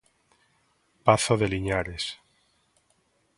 [1.05, 2.03] Pazo de Liñares.